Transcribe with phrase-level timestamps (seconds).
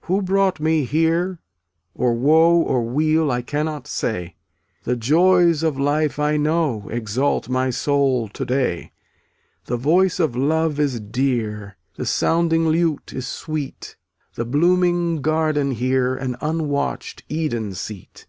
[0.00, 1.38] 3 14 Who brought me here—
[1.94, 4.36] or Woe Or Weal— I cannot say;
[4.84, 8.90] The joys of life, I know, Exalt my soul to day.
[9.66, 13.98] The voice of love is dear, The sounding lute is sweet,
[14.34, 18.26] The blooming garden here An unwatched Eden seat.